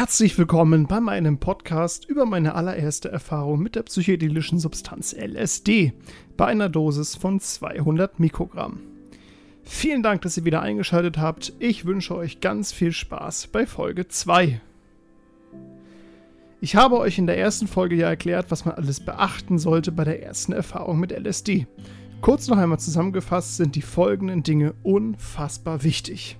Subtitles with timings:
[0.00, 5.92] Herzlich willkommen bei meinem Podcast über meine allererste Erfahrung mit der psychedelischen Substanz LSD
[6.38, 8.80] bei einer Dosis von 200 Mikrogramm.
[9.62, 11.52] Vielen Dank, dass ihr wieder eingeschaltet habt.
[11.58, 14.62] Ich wünsche euch ganz viel Spaß bei Folge 2.
[16.62, 20.04] Ich habe euch in der ersten Folge ja erklärt, was man alles beachten sollte bei
[20.04, 21.66] der ersten Erfahrung mit LSD.
[22.22, 26.38] Kurz noch einmal zusammengefasst sind die folgenden Dinge unfassbar wichtig.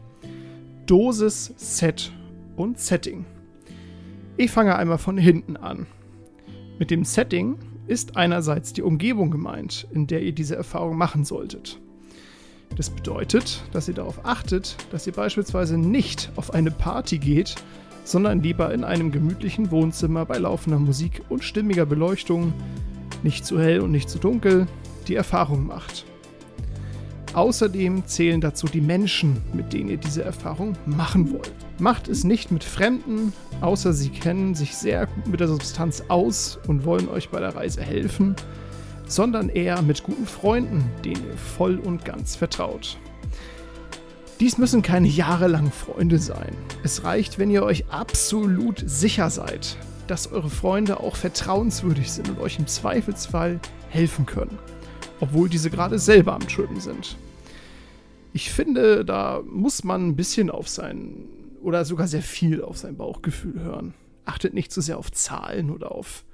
[0.86, 2.10] Dosis, Set
[2.56, 3.26] und Setting.
[4.40, 5.86] Ich fange einmal von hinten an.
[6.78, 11.78] Mit dem Setting ist einerseits die Umgebung gemeint, in der ihr diese Erfahrung machen solltet.
[12.74, 17.56] Das bedeutet, dass ihr darauf achtet, dass ihr beispielsweise nicht auf eine Party geht,
[18.04, 22.54] sondern lieber in einem gemütlichen Wohnzimmer bei laufender Musik und stimmiger Beleuchtung,
[23.22, 24.66] nicht zu hell und nicht zu dunkel,
[25.06, 26.06] die Erfahrung macht.
[27.34, 31.52] Außerdem zählen dazu die Menschen, mit denen ihr diese Erfahrung machen wollt.
[31.80, 36.58] Macht es nicht mit Fremden, außer sie kennen sich sehr gut mit der Substanz aus
[36.68, 38.36] und wollen euch bei der Reise helfen,
[39.06, 42.98] sondern eher mit guten Freunden, denen ihr voll und ganz vertraut.
[44.38, 46.54] Dies müssen keine jahrelangen Freunde sein.
[46.82, 52.38] Es reicht, wenn ihr euch absolut sicher seid, dass eure Freunde auch vertrauenswürdig sind und
[52.40, 53.58] euch im Zweifelsfall
[53.88, 54.58] helfen können
[55.20, 57.16] obwohl diese gerade selber am Trippen sind.
[58.32, 61.14] Ich finde, da muss man ein bisschen auf sein,
[61.60, 63.94] oder sogar sehr viel auf sein Bauchgefühl hören.
[64.24, 66.24] Achtet nicht zu sehr auf Zahlen oder auf,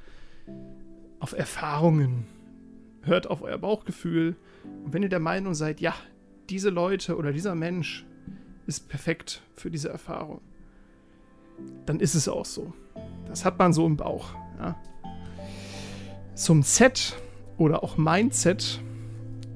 [1.21, 2.27] auf Erfahrungen.
[3.03, 4.37] Hört auf euer Bauchgefühl.
[4.85, 5.95] Und wenn ihr der Meinung seid, ja,
[6.49, 8.05] diese Leute oder dieser Mensch
[8.67, 10.41] ist perfekt für diese Erfahrung,
[11.87, 12.73] dann ist es auch so.
[13.27, 14.35] Das hat man so im Bauch.
[14.59, 14.77] Ja.
[16.35, 17.17] Zum Set
[17.57, 18.81] oder auch Mindset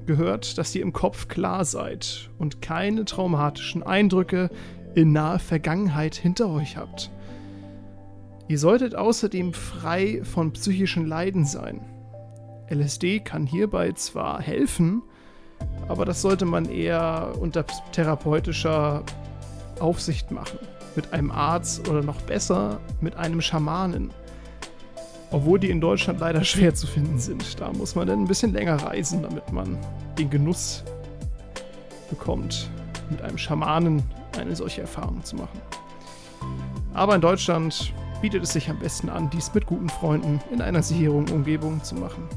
[0.05, 4.49] gehört, dass ihr im Kopf klar seid und keine traumatischen Eindrücke
[4.95, 7.09] in naher Vergangenheit hinter euch habt.
[8.47, 11.81] Ihr solltet außerdem frei von psychischen Leiden sein.
[12.69, 15.03] LSD kann hierbei zwar helfen,
[15.87, 19.03] aber das sollte man eher unter therapeutischer
[19.79, 20.59] Aufsicht machen.
[20.95, 24.11] Mit einem Arzt oder noch besser mit einem Schamanen.
[25.31, 27.59] Obwohl die in Deutschland leider schwer zu finden sind.
[27.61, 29.77] Da muss man dann ein bisschen länger reisen, damit man
[30.17, 30.83] den Genuss
[32.09, 32.69] bekommt,
[33.09, 34.03] mit einem Schamanen
[34.37, 35.61] eine solche Erfahrung zu machen.
[36.93, 40.83] Aber in Deutschland bietet es sich am besten an, dies mit guten Freunden in einer
[40.83, 42.27] sicheren Umgebung zu machen.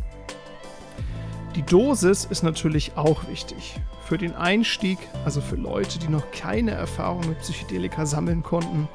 [1.55, 3.79] Die Dosis ist natürlich auch wichtig.
[4.05, 8.89] Für den Einstieg, also für Leute, die noch keine Erfahrung mit Psychedelika sammeln konnten,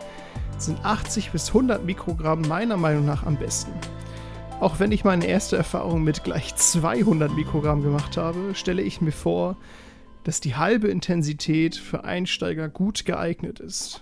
[0.58, 3.72] sind 80 bis 100 Mikrogramm meiner Meinung nach am besten.
[4.59, 9.14] Auch wenn ich meine erste Erfahrung mit gleich 200 Mikrogramm gemacht habe, stelle ich mir
[9.14, 9.56] vor,
[10.24, 14.02] dass die halbe Intensität für Einsteiger gut geeignet ist.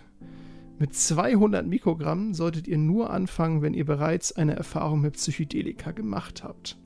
[0.79, 6.43] Mit 200 Mikrogramm solltet ihr nur anfangen, wenn ihr bereits eine Erfahrung mit Psychedelika gemacht
[6.43, 6.77] habt.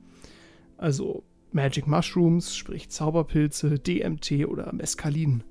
[0.78, 5.44] Also Magic Mushrooms, sprich Zauberpilze, DMT oder Mescalin.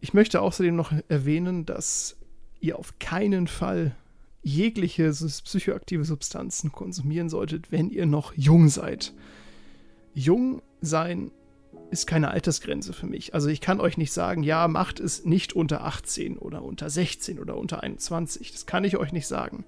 [0.00, 2.16] Ich möchte außerdem noch erwähnen, dass
[2.60, 3.94] ihr auf keinen Fall
[4.42, 9.12] jegliche psychoaktive Substanzen konsumieren solltet, wenn ihr noch jung seid.
[10.14, 11.30] Jung sein
[11.90, 13.34] ist keine Altersgrenze für mich.
[13.34, 17.38] Also ich kann euch nicht sagen, ja, macht es nicht unter 18 oder unter 16
[17.38, 18.52] oder unter 21.
[18.52, 19.64] Das kann ich euch nicht sagen.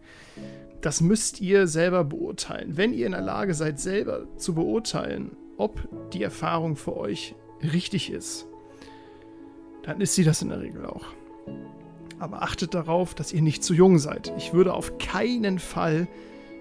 [0.80, 2.76] Das müsst ihr selber beurteilen.
[2.76, 8.10] Wenn ihr in der Lage seid, selber zu beurteilen, ob die Erfahrung für euch richtig
[8.10, 8.46] ist,
[9.82, 11.06] dann ist sie das in der Regel auch
[12.22, 14.32] aber achtet darauf, dass ihr nicht zu jung seid.
[14.38, 16.06] Ich würde auf keinen Fall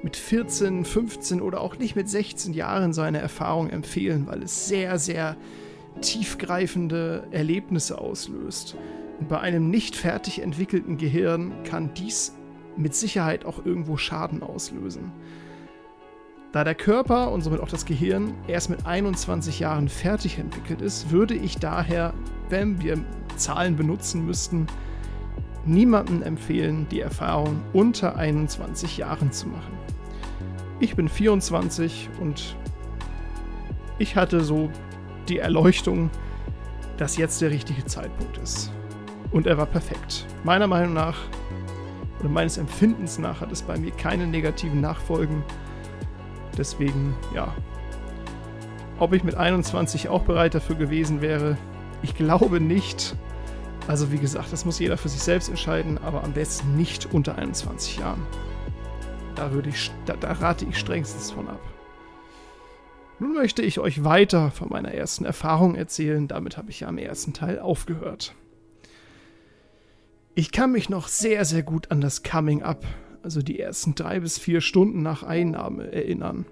[0.03, 4.67] mit 14, 15 oder auch nicht mit 16 Jahren so eine Erfahrung empfehlen, weil es
[4.67, 5.37] sehr, sehr
[6.01, 8.75] tiefgreifende Erlebnisse auslöst.
[9.19, 12.33] Und bei einem nicht fertig entwickelten Gehirn kann dies
[12.77, 15.11] mit Sicherheit auch irgendwo Schaden auslösen.
[16.51, 21.11] Da der Körper und somit auch das Gehirn erst mit 21 Jahren fertig entwickelt ist,
[21.11, 22.13] würde ich daher,
[22.49, 22.99] wenn wir
[23.37, 24.67] Zahlen benutzen müssten,
[25.65, 29.77] niemandem empfehlen, die Erfahrung unter 21 Jahren zu machen.
[30.79, 32.55] Ich bin 24 und
[33.99, 34.69] ich hatte so
[35.29, 36.09] die Erleuchtung,
[36.97, 38.71] dass jetzt der richtige Zeitpunkt ist.
[39.31, 40.25] Und er war perfekt.
[40.43, 41.17] Meiner Meinung nach
[42.19, 45.43] oder meines Empfindens nach hat es bei mir keine negativen Nachfolgen.
[46.57, 47.53] Deswegen, ja.
[48.99, 51.57] Ob ich mit 21 auch bereit dafür gewesen wäre,
[52.03, 53.15] ich glaube nicht.
[53.87, 57.35] Also wie gesagt, das muss jeder für sich selbst entscheiden, aber am besten nicht unter
[57.35, 58.25] 21 Jahren.
[59.35, 61.61] Da, würde ich, da, da rate ich strengstens von ab.
[63.19, 66.27] Nun möchte ich euch weiter von meiner ersten Erfahrung erzählen.
[66.27, 68.33] Damit habe ich ja am ersten Teil aufgehört.
[70.33, 72.85] Ich kann mich noch sehr, sehr gut an das Coming Up,
[73.21, 76.45] also die ersten drei bis vier Stunden nach Einnahme, erinnern.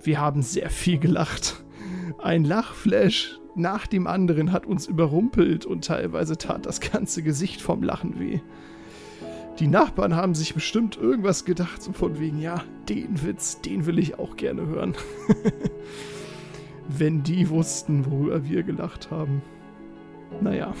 [0.00, 1.64] Wir haben sehr viel gelacht.
[2.18, 7.82] Ein Lachflash nach dem anderen hat uns überrumpelt und teilweise tat das ganze Gesicht vom
[7.82, 8.40] Lachen weh.
[9.58, 13.98] Die Nachbarn haben sich bestimmt irgendwas gedacht, so von wegen, ja, den Witz, den will
[13.98, 14.94] ich auch gerne hören.
[16.88, 19.42] Wenn die wussten, worüber wir gelacht haben.
[20.40, 20.74] Naja.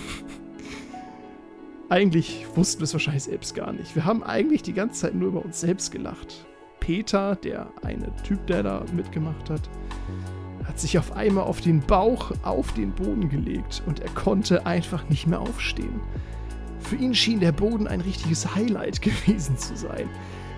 [1.90, 3.94] Eigentlich wussten wir es wahrscheinlich selbst gar nicht.
[3.94, 6.46] Wir haben eigentlich die ganze Zeit nur über uns selbst gelacht.
[6.78, 9.68] Peter, der eine Typ, der da mitgemacht hat,
[10.80, 15.26] sich auf einmal auf den Bauch auf den Boden gelegt und er konnte einfach nicht
[15.26, 16.00] mehr aufstehen.
[16.80, 20.08] Für ihn schien der Boden ein richtiges Highlight gewesen zu sein.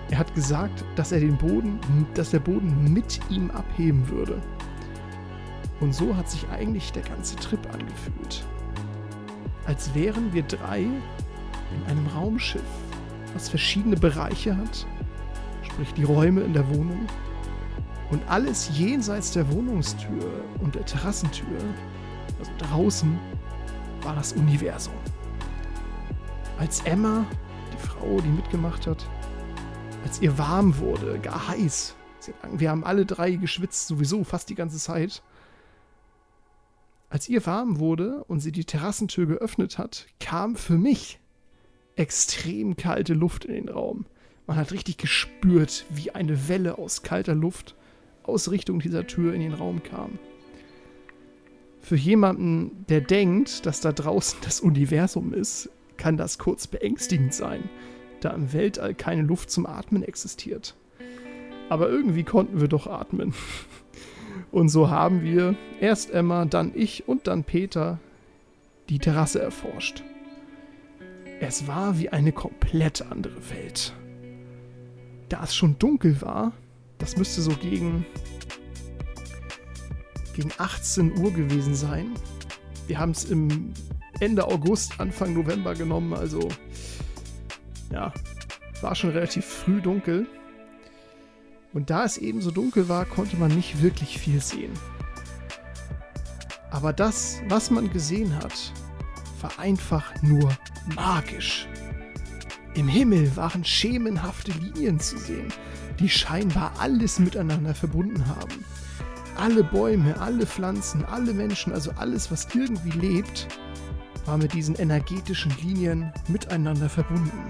[0.09, 1.79] Er hat gesagt, dass er den Boden,
[2.13, 4.41] dass der Boden mit ihm abheben würde.
[5.79, 8.45] Und so hat sich eigentlich der ganze Trip angefühlt.
[9.65, 12.61] Als wären wir drei in einem Raumschiff,
[13.33, 14.85] was verschiedene Bereiche hat,
[15.63, 17.07] sprich die Räume in der Wohnung,
[18.11, 21.57] und alles jenseits der Wohnungstür und der Terrassentür,
[22.39, 23.19] also draußen,
[24.01, 24.93] war das Universum.
[26.57, 27.25] Als Emma,
[27.73, 29.07] die Frau, die mitgemacht hat,
[30.03, 31.95] als ihr warm wurde, gar heiß,
[32.51, 35.21] wir haben alle drei geschwitzt sowieso fast die ganze Zeit.
[37.09, 41.19] Als ihr warm wurde und sie die Terrassentür geöffnet hat, kam für mich
[41.95, 44.05] extrem kalte Luft in den Raum.
[44.47, 47.75] Man hat richtig gespürt, wie eine Welle aus kalter Luft
[48.23, 50.19] aus Richtung dieser Tür in den Raum kam.
[51.81, 57.69] Für jemanden, der denkt, dass da draußen das Universum ist, kann das kurz beängstigend sein,
[58.21, 60.75] da im Weltall keine Luft zum Atmen existiert.
[61.69, 63.33] Aber irgendwie konnten wir doch atmen.
[64.51, 67.99] Und so haben wir, erst Emma, dann ich und dann Peter,
[68.89, 70.03] die Terrasse erforscht.
[71.39, 73.93] Es war wie eine komplett andere Welt.
[75.29, 76.53] Da es schon dunkel war,
[77.03, 78.05] das müsste so gegen,
[80.33, 82.13] gegen 18 Uhr gewesen sein.
[82.87, 83.73] Wir haben es im
[84.21, 86.47] Ende August, Anfang November genommen, also
[87.91, 88.13] ja,
[88.79, 90.27] war schon relativ früh dunkel.
[91.73, 94.71] Und da es eben so dunkel war, konnte man nicht wirklich viel sehen.
[96.71, 98.71] Aber das, was man gesehen hat,
[99.41, 100.55] war einfach nur
[100.95, 101.67] magisch.
[102.75, 105.51] Im Himmel waren schemenhafte Linien zu sehen,
[105.99, 108.65] die scheinbar alles miteinander verbunden haben.
[109.35, 113.47] Alle Bäume, alle Pflanzen, alle Menschen, also alles, was irgendwie lebt,
[114.25, 117.47] war mit diesen energetischen Linien miteinander verbunden.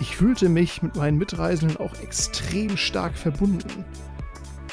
[0.00, 3.84] Ich fühlte mich mit meinen Mitreisenden auch extrem stark verbunden.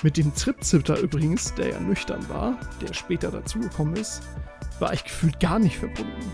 [0.01, 4.21] Mit dem Tripzitter übrigens, der ja nüchtern war, der später dazugekommen ist,
[4.80, 6.31] war ich gefühlt gar nicht verbunden.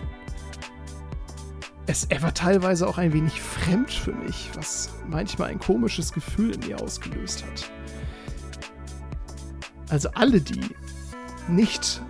[1.87, 6.55] Es, er war teilweise auch ein wenig fremd für mich, was manchmal ein komisches Gefühl
[6.55, 7.69] in mir ausgelöst hat.
[9.89, 10.61] Also alle, die
[11.47, 12.01] nicht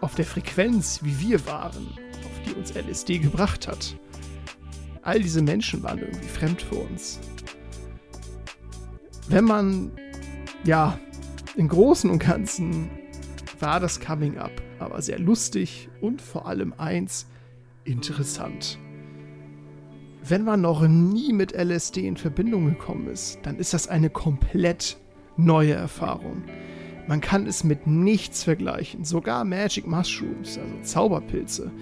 [0.00, 1.86] auf der Frequenz wie wir waren,
[2.24, 3.96] auf die uns LSD gebracht hat,
[5.02, 7.18] all diese Menschen waren irgendwie fremd für uns.
[9.28, 9.90] Wenn man,
[10.64, 10.98] ja,
[11.56, 12.88] im Großen und Ganzen
[13.58, 17.26] war das Coming Up aber sehr lustig und vor allem eins,
[17.84, 18.78] interessant.
[20.22, 24.98] Wenn man noch nie mit LSD in Verbindung gekommen ist, dann ist das eine komplett
[25.36, 26.42] neue Erfahrung.
[27.06, 31.72] Man kann es mit nichts vergleichen, sogar Magic Mushrooms, also Zauberpilze,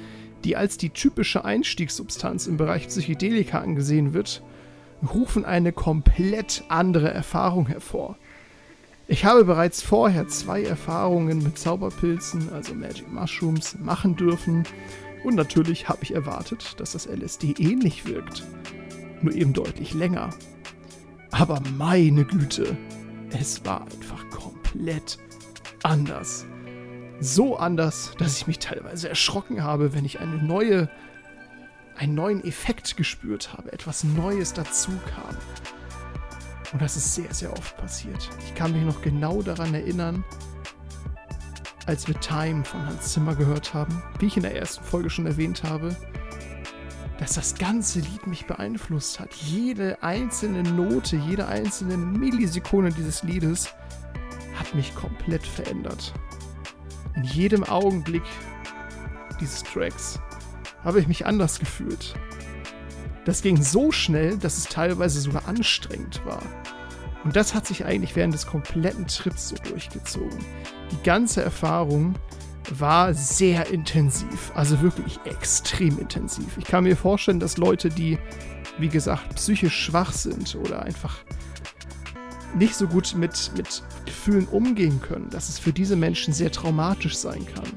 [0.45, 4.43] die als die typische Einstiegssubstanz im Bereich Psychedelika angesehen wird,
[5.13, 8.17] rufen eine komplett andere Erfahrung hervor.
[9.07, 14.65] Ich habe bereits vorher zwei Erfahrungen mit Zauberpilzen, also Magic Mushrooms, machen dürfen
[15.25, 18.45] und natürlich habe ich erwartet, dass das LSD ähnlich wirkt.
[19.23, 20.31] Nur eben deutlich länger.
[21.31, 22.77] Aber meine Güte,
[23.31, 25.19] es war einfach komplett
[25.83, 26.47] anders.
[27.21, 30.89] So anders, dass ich mich teilweise erschrocken habe, wenn ich eine neue,
[31.97, 35.37] einen neuen Effekt gespürt habe, etwas Neues dazu kam.
[36.73, 38.29] Und das ist sehr, sehr oft passiert.
[38.47, 40.25] Ich kann mich noch genau daran erinnern,
[41.89, 45.25] als wir Time von Hans Zimmer gehört haben, wie ich in der ersten Folge schon
[45.25, 45.97] erwähnt habe,
[47.19, 49.33] dass das ganze Lied mich beeinflusst hat.
[49.33, 53.75] Jede einzelne Note, jede einzelne Millisekunde dieses Liedes
[54.55, 56.13] hat mich komplett verändert.
[57.17, 58.23] In jedem Augenblick
[59.41, 60.21] dieses Tracks
[60.85, 62.15] habe ich mich anders gefühlt.
[63.25, 66.43] Das ging so schnell, dass es teilweise sogar anstrengend war.
[67.25, 70.39] Und das hat sich eigentlich während des kompletten Trips so durchgezogen.
[70.93, 72.15] Die ganze Erfahrung
[72.71, 74.53] war sehr intensiv.
[74.55, 76.57] Also wirklich extrem intensiv.
[76.59, 78.19] Ich kann mir vorstellen, dass Leute, die,
[78.79, 81.19] wie gesagt, psychisch schwach sind oder einfach
[82.55, 87.17] nicht so gut mit, mit Gefühlen umgehen können, dass es für diese Menschen sehr traumatisch
[87.17, 87.69] sein kann.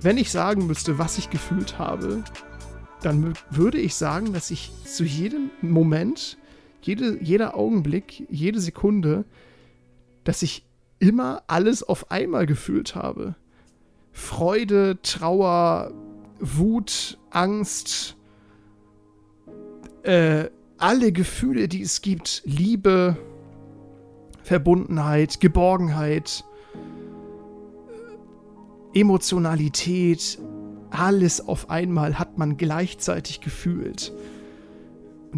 [0.00, 2.22] Wenn ich sagen müsste, was ich gefühlt habe,
[3.02, 6.38] dann würde ich sagen, dass ich zu jedem Moment,
[6.82, 9.24] jede, jeder Augenblick, jede Sekunde,
[10.24, 10.64] dass ich
[10.98, 13.34] immer alles auf einmal gefühlt habe.
[14.12, 15.92] Freude, Trauer,
[16.40, 18.16] Wut, Angst,
[20.02, 20.46] äh,
[20.78, 23.16] alle Gefühle, die es gibt, Liebe,
[24.42, 26.44] Verbundenheit, Geborgenheit,
[28.94, 30.38] Emotionalität,
[30.90, 34.12] alles auf einmal hat man gleichzeitig gefühlt.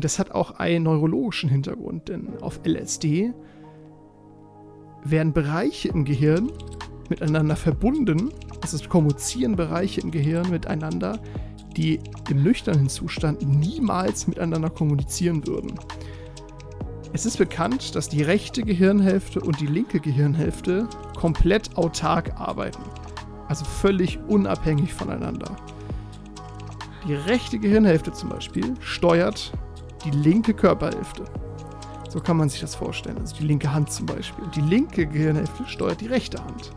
[0.01, 3.35] Und das hat auch einen neurologischen Hintergrund, denn auf LSD
[5.05, 6.51] werden Bereiche im Gehirn
[7.11, 8.31] miteinander verbunden,
[8.63, 11.21] also kommunizieren Bereiche im Gehirn miteinander,
[11.77, 15.79] die im nüchternen Zustand niemals miteinander kommunizieren würden.
[17.13, 22.85] Es ist bekannt, dass die rechte Gehirnhälfte und die linke Gehirnhälfte komplett autark arbeiten,
[23.49, 25.57] also völlig unabhängig voneinander.
[27.07, 29.53] Die rechte Gehirnhälfte zum Beispiel steuert
[30.05, 31.25] die linke Körperhälfte.
[32.09, 33.19] So kann man sich das vorstellen.
[33.19, 34.45] Also die linke Hand zum Beispiel.
[34.55, 36.73] Die linke Gehirnhälfte steuert die rechte Hand.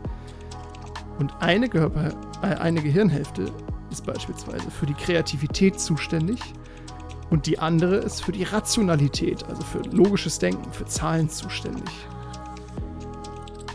[1.18, 2.12] Und eine, Körper,
[2.42, 3.46] äh, eine Gehirnhälfte
[3.90, 6.40] ist beispielsweise für die Kreativität zuständig
[7.30, 11.90] und die andere ist für die Rationalität, also für logisches Denken, für Zahlen zuständig.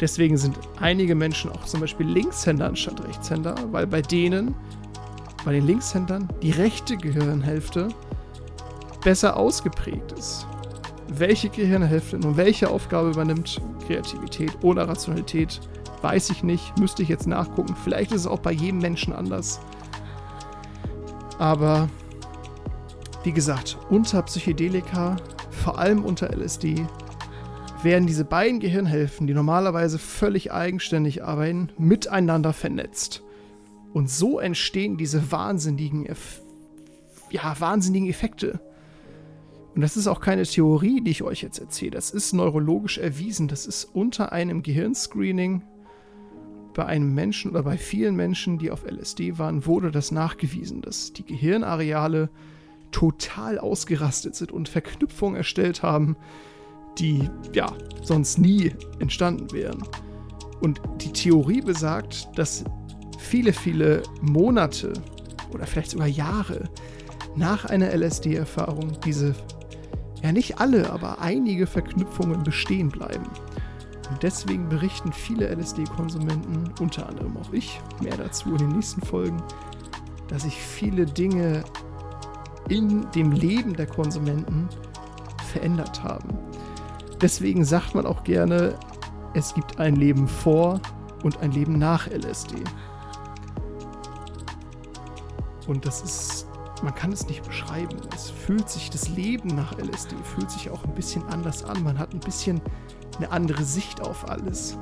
[0.01, 4.55] Deswegen sind einige Menschen auch zum Beispiel Linkshänder anstatt Rechtshänder, weil bei denen,
[5.43, 7.89] bei den Linkshändern, die rechte Gehirnhälfte
[9.01, 10.45] besser ausgeprägt ist
[11.09, 15.59] welche Gehirnhälfte nun welche Aufgabe übernimmt, Kreativität oder Rationalität,
[16.01, 17.75] weiß ich nicht, müsste ich jetzt nachgucken.
[17.83, 19.59] Vielleicht ist es auch bei jedem Menschen anders.
[21.39, 21.89] Aber
[23.23, 25.17] wie gesagt, unter Psychedelika,
[25.49, 26.85] vor allem unter LSD,
[27.81, 33.23] werden diese beiden Gehirnhälften, die normalerweise völlig eigenständig arbeiten, miteinander vernetzt.
[33.93, 36.07] Und so entstehen diese wahnsinnigen,
[37.31, 38.59] ja, wahnsinnigen Effekte.
[39.79, 41.91] Und das ist auch keine Theorie, die ich euch jetzt erzähle.
[41.91, 43.47] Das ist neurologisch erwiesen.
[43.47, 45.61] Das ist unter einem Gehirnscreening
[46.73, 51.13] bei einem Menschen oder bei vielen Menschen, die auf LSD waren, wurde das nachgewiesen, dass
[51.13, 52.29] die Gehirnareale
[52.91, 56.17] total ausgerastet sind und Verknüpfungen erstellt haben,
[56.97, 57.71] die ja
[58.01, 59.81] sonst nie entstanden wären.
[60.59, 62.65] Und die Theorie besagt, dass
[63.17, 64.91] viele, viele Monate
[65.53, 66.67] oder vielleicht sogar Jahre
[67.37, 69.33] nach einer LSD-Erfahrung diese
[70.21, 73.25] ja nicht alle, aber einige Verknüpfungen bestehen bleiben.
[74.09, 79.41] Und deswegen berichten viele LSD-Konsumenten, unter anderem auch ich, mehr dazu in den nächsten Folgen,
[80.27, 81.63] dass sich viele Dinge
[82.69, 84.67] in dem Leben der Konsumenten
[85.51, 86.29] verändert haben.
[87.21, 88.75] Deswegen sagt man auch gerne,
[89.33, 90.79] es gibt ein Leben vor
[91.23, 92.55] und ein Leben nach LSD.
[95.67, 96.48] Und das ist
[96.83, 97.97] man kann es nicht beschreiben.
[98.13, 101.83] Es fühlt sich, das Leben nach LSD fühlt sich auch ein bisschen anders an.
[101.83, 102.61] Man hat ein bisschen
[103.17, 104.77] eine andere Sicht auf alles.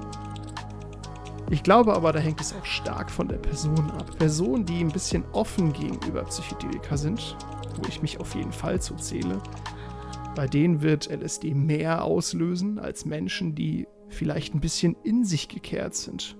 [1.49, 4.17] Ich glaube aber, da hängt es auch stark von der Person ab.
[4.17, 7.37] Personen, die ein bisschen offen gegenüber Psychedelika sind,
[7.77, 9.41] wo ich mich auf jeden Fall zu zähle,
[10.35, 15.95] bei denen wird LSD mehr auslösen als Menschen, die vielleicht ein bisschen in sich gekehrt
[15.95, 16.37] sind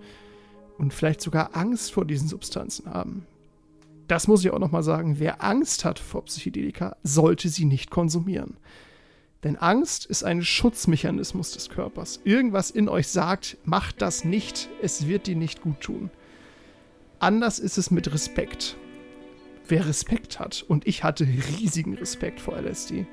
[0.78, 3.26] und vielleicht sogar Angst vor diesen Substanzen haben
[4.08, 8.58] das muss ich auch nochmal sagen, wer Angst hat vor Psychedelika, sollte sie nicht konsumieren.
[9.44, 12.22] Denn Angst ist ein Schutzmechanismus des Körpers.
[12.24, 16.10] Irgendwas in euch sagt, macht das nicht, es wird dir nicht gut tun.
[17.20, 18.78] Anders ist es mit Respekt.
[19.68, 21.28] Wer Respekt hat, und ich hatte
[21.60, 23.06] riesigen Respekt vor LSD,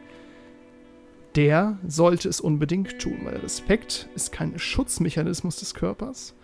[1.35, 6.35] der sollte es unbedingt tun, weil Respekt ist kein Schutzmechanismus des Körpers,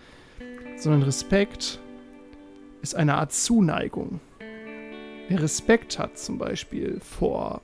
[0.77, 1.79] sondern Respekt
[2.83, 4.21] ist eine Art Zuneigung
[5.31, 7.63] wer Respekt hat, zum Beispiel vor,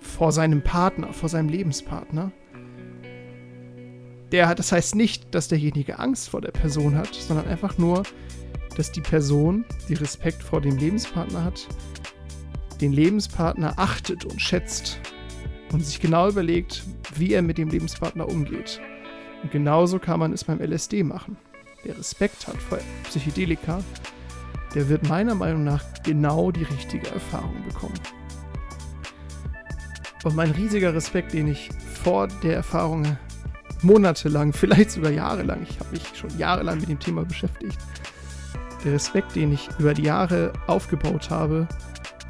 [0.00, 2.32] vor seinem Partner, vor seinem Lebenspartner,
[4.32, 8.04] der hat, das heißt nicht, dass derjenige Angst vor der Person hat, sondern einfach nur,
[8.76, 11.68] dass die Person, die Respekt vor dem Lebenspartner hat,
[12.80, 14.98] den Lebenspartner achtet und schätzt
[15.72, 16.84] und sich genau überlegt,
[17.16, 18.80] wie er mit dem Lebenspartner umgeht.
[19.42, 21.36] Und genauso kann man es beim LSD machen.
[21.84, 23.84] Wer Respekt hat vor Psychedelika,
[24.74, 27.98] der wird meiner Meinung nach genau die richtige Erfahrung bekommen.
[30.24, 31.70] Und mein riesiger Respekt, den ich
[32.02, 33.18] vor der Erfahrung
[33.82, 37.78] monatelang, vielleicht sogar jahrelang, ich habe mich schon jahrelang mit dem Thema beschäftigt,
[38.84, 41.68] der Respekt, den ich über die Jahre aufgebaut habe,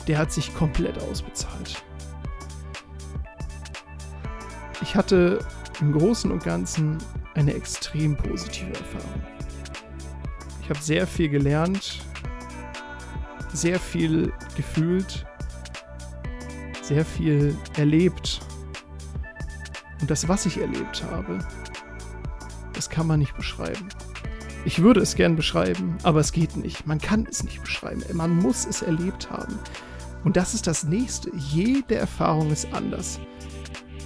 [0.06, 1.82] der hat sich komplett ausbezahlt.
[4.82, 5.38] Ich hatte
[5.80, 6.98] im Großen und Ganzen
[7.34, 9.22] eine extrem positive Erfahrung.
[10.62, 12.00] Ich habe sehr viel gelernt,
[13.54, 15.24] sehr viel gefühlt,
[16.82, 18.40] sehr viel erlebt.
[20.00, 21.38] Und das, was ich erlebt habe,
[22.74, 23.88] das kann man nicht beschreiben.
[24.66, 26.86] Ich würde es gern beschreiben, aber es geht nicht.
[26.86, 28.02] Man kann es nicht beschreiben.
[28.12, 29.58] Man muss es erlebt haben.
[30.24, 31.30] Und das ist das nächste.
[31.36, 33.20] Jede Erfahrung ist anders.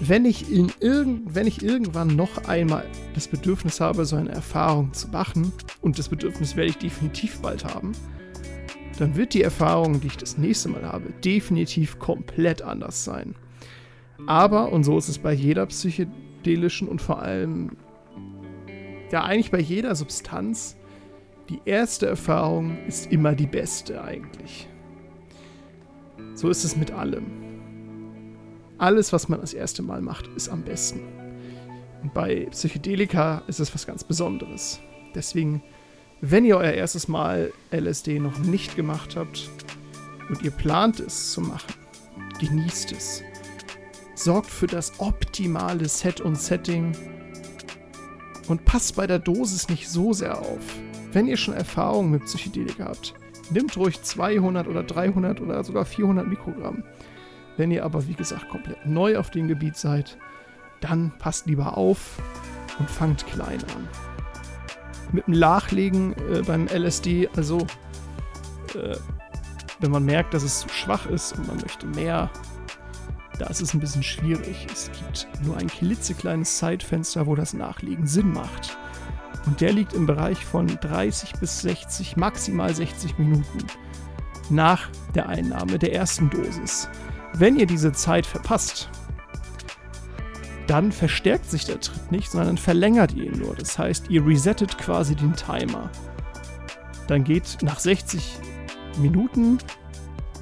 [0.00, 4.92] Wenn ich, in irgend, wenn ich irgendwann noch einmal das Bedürfnis habe, so eine Erfahrung
[4.92, 7.92] zu machen, und das Bedürfnis werde ich definitiv bald haben,
[9.00, 13.36] dann wird die Erfahrung, die ich das nächste Mal habe, definitiv komplett anders sein.
[14.26, 17.76] Aber, und so ist es bei jeder psychedelischen und vor allem,
[19.12, 20.76] ja, eigentlich bei jeder Substanz,
[21.48, 24.68] die erste Erfahrung ist immer die beste eigentlich.
[26.34, 27.26] So ist es mit allem.
[28.76, 31.00] Alles, was man das erste Mal macht, ist am besten.
[32.02, 34.80] Und bei Psychedelika ist es was ganz Besonderes.
[35.14, 35.62] Deswegen,
[36.20, 39.50] wenn ihr euer erstes Mal LSD noch nicht gemacht habt
[40.28, 41.74] und ihr plant es zu machen,
[42.40, 43.22] genießt es.
[44.14, 46.92] Sorgt für das optimale Set und Setting
[48.48, 50.76] und passt bei der Dosis nicht so sehr auf.
[51.12, 53.14] Wenn ihr schon Erfahrung mit Psychedelika habt,
[53.50, 56.84] Nehmt ruhig 200 oder 300 oder sogar 400 Mikrogramm.
[57.56, 60.18] Wenn ihr aber, wie gesagt, komplett neu auf dem Gebiet seid,
[60.80, 62.22] dann passt lieber auf
[62.78, 64.07] und fangt klein an.
[65.12, 67.58] Mit dem Nachlegen äh, beim LSD, also
[68.74, 68.96] äh,
[69.80, 72.30] wenn man merkt, dass es zu schwach ist und man möchte mehr,
[73.38, 74.66] da ist es ein bisschen schwierig.
[74.72, 78.76] Es gibt nur ein klitzekleines Zeitfenster, wo das Nachlegen Sinn macht.
[79.46, 83.64] Und der liegt im Bereich von 30 bis 60, maximal 60 Minuten
[84.50, 86.88] nach der Einnahme der ersten Dosis.
[87.34, 88.90] Wenn ihr diese Zeit verpasst,
[90.68, 93.56] dann verstärkt sich der Tritt nicht, sondern verlängert ihn nur.
[93.56, 95.90] Das heißt, ihr resettet quasi den Timer.
[97.08, 98.38] Dann geht nach 60
[98.98, 99.58] Minuten,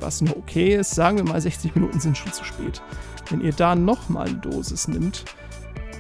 [0.00, 2.82] was nur okay ist, sagen wir mal 60 Minuten sind schon zu spät.
[3.30, 5.24] Wenn ihr da nochmal eine Dosis nimmt,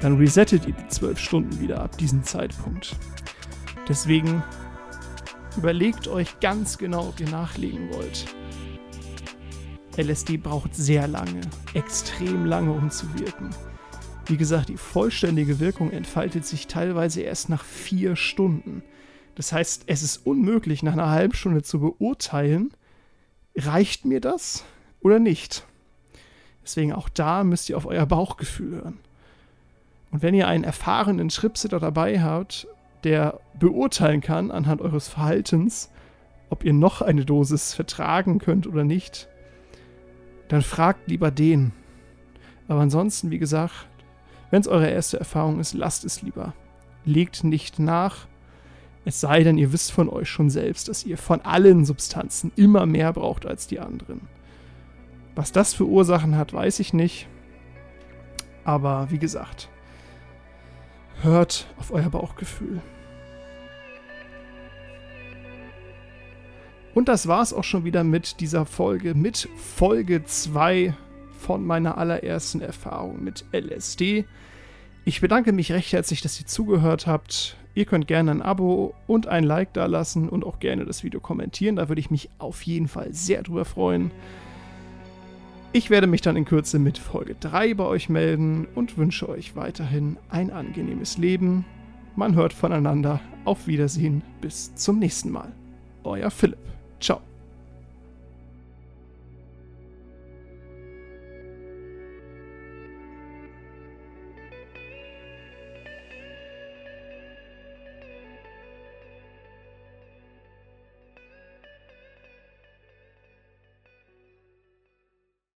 [0.02, 2.96] dann resettet ihr die 12 Stunden wieder ab diesem Zeitpunkt.
[3.88, 4.42] Deswegen
[5.56, 8.26] überlegt euch ganz genau, ob ihr nachlegen wollt.
[9.96, 11.40] LSD braucht sehr lange,
[11.74, 13.50] extrem lange, um zu wirken.
[14.28, 18.82] Wie gesagt, die vollständige Wirkung entfaltet sich teilweise erst nach vier Stunden.
[19.36, 22.72] Das heißt, es ist unmöglich, nach einer halben Stunde zu beurteilen,
[23.54, 24.64] reicht mir das
[25.00, 25.64] oder nicht.
[26.64, 28.98] Deswegen auch da müsst ihr auf euer Bauchgefühl hören.
[30.10, 32.66] Und wenn ihr einen erfahrenen Tripsitter dabei habt,
[33.04, 35.90] der beurteilen kann anhand eures Verhaltens,
[36.50, 39.28] ob ihr noch eine Dosis vertragen könnt oder nicht,
[40.48, 41.72] dann fragt lieber den.
[42.66, 43.86] Aber ansonsten, wie gesagt,
[44.50, 46.54] wenn es eure erste Erfahrung ist, lasst es lieber.
[47.04, 48.26] Legt nicht nach,
[49.04, 52.86] es sei denn, ihr wisst von euch schon selbst, dass ihr von allen Substanzen immer
[52.86, 54.22] mehr braucht als die anderen.
[55.34, 57.28] Was das für Ursachen hat, weiß ich nicht.
[58.64, 59.68] Aber wie gesagt,
[61.22, 62.80] Hört auf euer Bauchgefühl.
[66.94, 70.94] Und das war's auch schon wieder mit dieser Folge, mit Folge 2
[71.46, 74.24] von meiner allerersten Erfahrung mit LSD.
[75.04, 77.56] Ich bedanke mich recht herzlich, dass ihr zugehört habt.
[77.76, 81.20] Ihr könnt gerne ein Abo und ein Like da lassen und auch gerne das Video
[81.20, 81.76] kommentieren.
[81.76, 84.10] Da würde ich mich auf jeden Fall sehr drüber freuen.
[85.72, 89.54] Ich werde mich dann in Kürze mit Folge 3 bei euch melden und wünsche euch
[89.54, 91.64] weiterhin ein angenehmes Leben.
[92.16, 93.20] Man hört voneinander.
[93.44, 94.22] Auf Wiedersehen.
[94.40, 95.52] Bis zum nächsten Mal.
[96.02, 96.58] Euer Philipp.
[96.98, 97.25] Ciao.